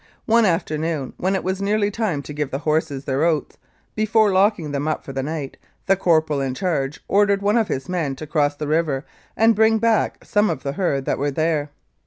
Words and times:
One 0.25 0.45
after 0.45 0.79
noon, 0.79 1.13
when 1.17 1.35
it 1.35 1.43
was 1.43 1.61
nearly 1.61 1.91
time 1.91 2.23
to 2.23 2.33
give 2.33 2.49
the 2.49 2.57
horses 2.65 3.05
their 3.05 3.21
oats, 3.23 3.59
before 3.93 4.31
locking 4.31 4.71
them 4.71 4.87
up 4.87 5.03
for 5.05 5.13
the 5.13 5.21
night, 5.21 5.57
the 5.85 5.95
corporal 5.95 6.41
in 6.41 6.55
charge 6.55 7.01
ordered 7.07 7.43
one 7.43 7.55
of 7.55 7.67
his 7.67 7.87
men 7.87 8.15
to 8.15 8.25
cross 8.25 8.55
the 8.55 8.67
river 8.67 9.05
and 9.37 9.53
bring 9.55 9.77
back 9.77 10.25
some 10.25 10.49
of 10.49 10.63
the 10.63 10.71
herd 10.73 11.05
that 11.05 11.19
were 11.19 11.29
there. 11.29 11.69